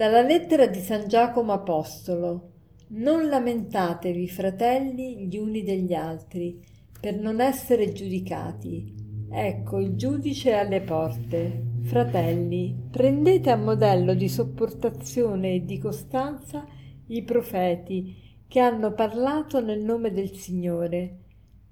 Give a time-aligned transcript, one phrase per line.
[0.00, 2.52] Dalla lettera di San Giacomo Apostolo.
[2.92, 6.58] Non lamentatevi, fratelli, gli uni degli altri,
[6.98, 8.94] per non essere giudicati.
[9.30, 11.64] Ecco, il giudice alle porte.
[11.82, 16.64] Fratelli, prendete a modello di sopportazione e di costanza
[17.08, 21.18] i profeti che hanno parlato nel nome del Signore.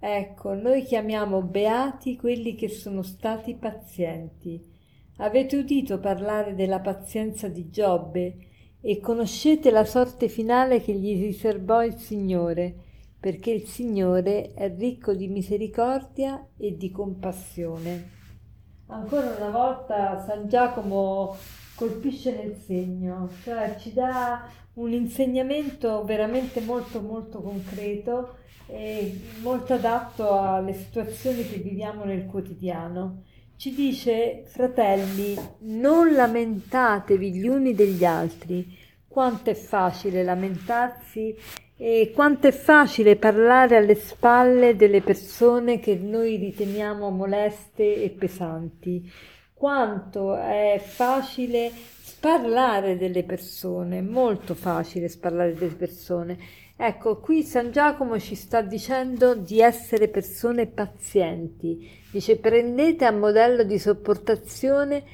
[0.00, 4.72] Ecco, noi chiamiamo beati quelli che sono stati pazienti.
[5.18, 8.36] Avete udito parlare della pazienza di Giobbe
[8.80, 12.74] e conoscete la sorte finale che gli riservò il Signore,
[13.20, 18.10] perché il Signore è ricco di misericordia e di compassione.
[18.86, 21.36] Ancora una volta San Giacomo
[21.76, 30.36] colpisce nel segno, cioè ci dà un insegnamento veramente molto molto concreto e molto adatto
[30.36, 33.22] alle situazioni che viviamo nel quotidiano
[33.64, 38.76] ci dice, fratelli, non lamentatevi gli uni degli altri.
[39.08, 41.34] Quanto è facile lamentarsi
[41.74, 49.10] e quanto è facile parlare alle spalle delle persone che noi riteniamo moleste e pesanti.
[49.54, 51.72] Quanto è facile
[52.24, 56.38] parlare delle persone, molto facile parlare delle persone.
[56.74, 61.86] Ecco, qui San Giacomo ci sta dicendo di essere persone pazienti.
[62.10, 65.04] Dice prendete a modello di sopportazione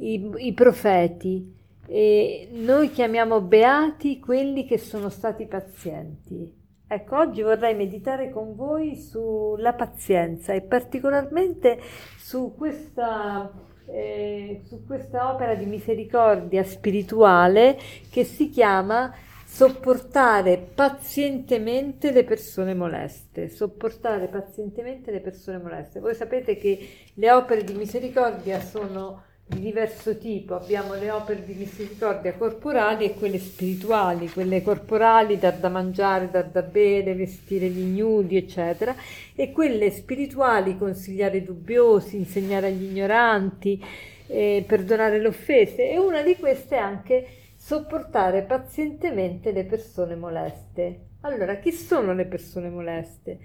[0.00, 1.50] i, i profeti
[1.86, 6.58] e noi chiamiamo beati quelli che sono stati pazienti.
[6.86, 11.78] Ecco, oggi vorrei meditare con voi sulla pazienza e particolarmente
[12.18, 13.50] su questa,
[13.92, 17.78] eh, su questa opera di misericordia spirituale
[18.10, 19.12] che si chiama
[19.44, 25.98] sopportare pazientemente le persone moleste, sopportare pazientemente le persone moleste.
[25.98, 31.54] Voi sapete che le opere di misericordia sono di diverso tipo, abbiamo le opere di
[31.54, 37.80] misericordia corporali e quelle spirituali, quelle corporali dar da mangiare, dar da bere, vestire gli
[37.80, 38.94] ignudi, eccetera,
[39.34, 43.84] e quelle spirituali consigliare i dubbiosi, insegnare agli ignoranti,
[44.28, 51.08] eh, perdonare le offese e una di queste è anche sopportare pazientemente le persone moleste.
[51.22, 53.38] Allora, chi sono le persone moleste?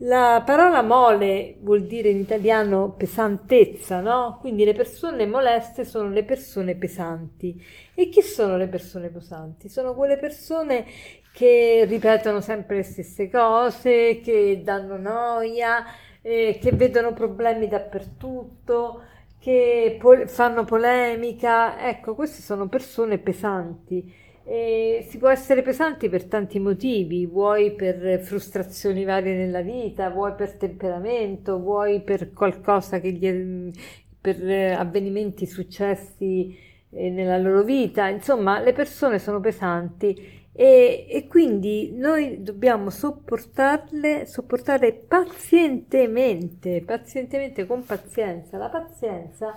[0.00, 4.36] La parola mole vuol dire in italiano pesantezza, no?
[4.40, 7.58] Quindi le persone moleste sono le persone pesanti.
[7.94, 9.70] E chi sono le persone pesanti?
[9.70, 10.84] Sono quelle persone
[11.32, 15.84] che ripetono sempre le stesse cose, che danno noia,
[16.20, 19.02] eh, che vedono problemi dappertutto,
[19.38, 24.12] che pol- fanno polemica, ecco, queste sono persone pesanti.
[24.48, 30.34] E si può essere pesanti per tanti motivi, vuoi per frustrazioni varie nella vita, vuoi
[30.34, 33.72] per temperamento, vuoi per qualcosa che gli,
[34.20, 34.40] per
[34.78, 36.56] avvenimenti successi
[36.90, 44.24] eh, nella loro vita, insomma, le persone sono pesanti e, e, quindi noi dobbiamo sopportarle,
[44.24, 48.56] sopportare pazientemente, pazientemente con pazienza.
[48.56, 49.54] La pazienza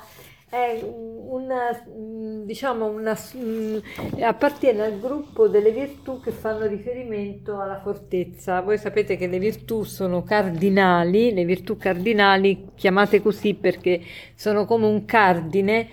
[0.49, 1.79] è una,
[2.43, 3.15] diciamo una,
[4.21, 8.61] appartiene al gruppo delle virtù che fanno riferimento alla fortezza.
[8.61, 14.01] Voi sapete che le virtù sono cardinali, le virtù cardinali chiamate così perché
[14.33, 15.87] sono come un cardine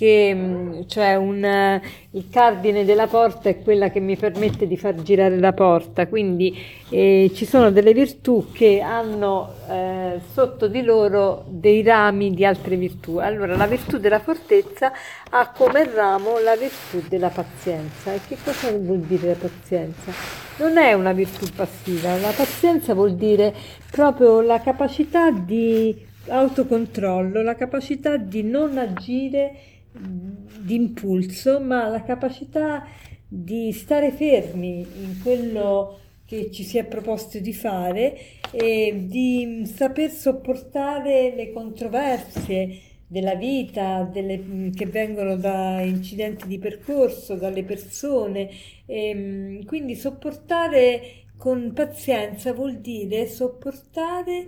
[0.00, 1.78] che cioè un,
[2.12, 6.58] il cardine della porta è quella che mi permette di far girare la porta, quindi
[6.88, 12.76] eh, ci sono delle virtù che hanno eh, sotto di loro dei rami di altre
[12.76, 13.18] virtù.
[13.18, 14.90] Allora la virtù della fortezza
[15.28, 18.14] ha come ramo la virtù della pazienza.
[18.14, 20.12] E che cosa vuol dire la pazienza?
[20.56, 23.54] Non è una virtù passiva, la pazienza vuol dire
[23.90, 25.94] proprio la capacità di
[26.26, 29.52] autocontrollo, la capacità di non agire
[29.92, 32.86] di impulso, ma la capacità
[33.26, 38.16] di stare fermi in quello che ci si è proposto di fare
[38.52, 47.34] e di saper sopportare le controversie della vita, delle, che vengono da incidenti di percorso,
[47.34, 48.48] dalle persone.
[48.86, 54.46] E, quindi sopportare con pazienza vuol dire sopportare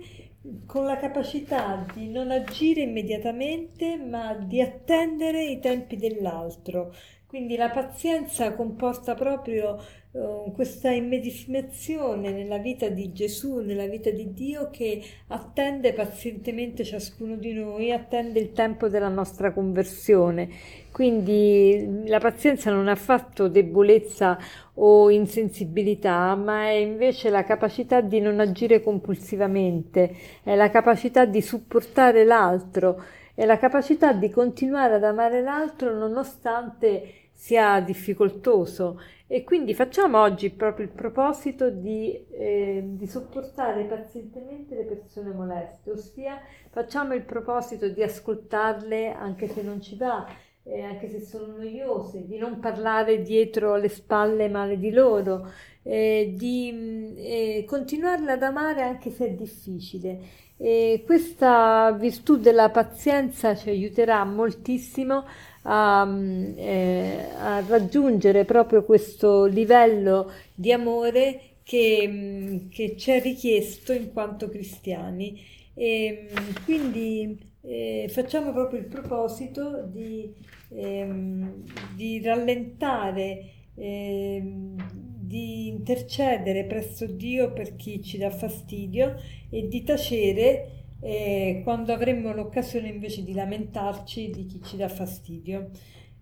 [0.65, 6.93] con la capacità di non agire immediatamente, ma di attendere i tempi dell'altro.
[7.25, 9.77] Quindi la pazienza comporta proprio
[10.13, 17.35] uh, questa immedesimazione nella vita di Gesù, nella vita di Dio che attende pazientemente ciascuno
[17.35, 20.49] di noi, attende il tempo della nostra conversione.
[20.91, 24.37] Quindi la pazienza non ha fatto debolezza
[24.75, 31.41] o insensibilità, ma è invece la capacità di non agire compulsivamente, è la capacità di
[31.41, 33.01] supportare l'altro
[33.35, 39.01] è la capacità di continuare ad amare l'altro nonostante sia difficoltoso.
[39.27, 45.91] E quindi facciamo oggi proprio il proposito di, eh, di, sopportare pazientemente le persone moleste,
[45.91, 50.25] ossia facciamo il proposito di ascoltarle anche se non ci va,
[50.63, 55.51] eh, anche se sono noiose, di non parlare dietro le spalle male di loro,
[55.83, 60.19] eh, di eh, continuarle ad amare anche se è difficile.
[60.57, 65.25] E questa virtù della pazienza ci aiuterà moltissimo
[65.63, 66.07] a,
[66.55, 74.49] eh, a raggiungere proprio questo livello di amore che, che ci è richiesto in quanto
[74.49, 75.41] cristiani.
[75.73, 76.29] E,
[76.65, 80.33] quindi eh, facciamo proprio il proposito di,
[80.69, 81.63] ehm,
[81.95, 84.75] di rallentare, ehm,
[85.19, 89.15] di intercedere presso Dio per chi ci dà fastidio
[89.49, 95.69] e di tacere eh, quando avremmo l'occasione invece di lamentarci di chi ci dà fastidio.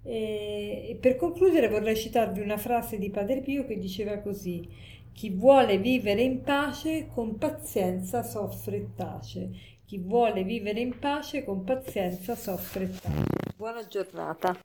[0.04, 4.68] E per concludere vorrei citarvi una frase di Padre Pio che diceva così:
[5.14, 9.50] Chi vuole vivere in pace con pazienza soffre e tace.
[9.86, 13.54] Chi vuole vivere in pace con pazienza soffre e tace.
[13.56, 14.58] Buona giornata.